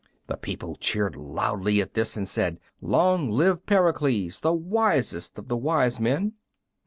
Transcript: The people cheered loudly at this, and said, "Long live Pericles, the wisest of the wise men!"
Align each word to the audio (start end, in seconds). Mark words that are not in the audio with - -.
The 0.25 0.35
people 0.35 0.77
cheered 0.77 1.15
loudly 1.15 1.79
at 1.79 1.93
this, 1.93 2.17
and 2.17 2.27
said, 2.27 2.59
"Long 2.81 3.29
live 3.29 3.67
Pericles, 3.67 4.39
the 4.39 4.51
wisest 4.51 5.37
of 5.37 5.47
the 5.47 5.55
wise 5.57 5.99
men!" 5.99 6.33